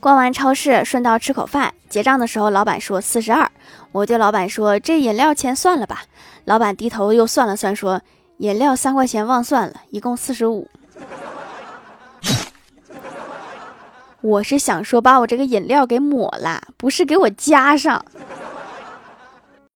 [0.00, 3.50] 逛完超市顺道吃口饭结账的时候老板说四十二
[3.92, 6.04] 我对老板说这饮料钱算了吧。
[6.46, 8.00] 老板低头又算了算说
[8.38, 10.66] 饮料三块钱忘算了一共四十五。
[14.22, 18.02] 我是想说把我这个饮料给抹了不是给我加上。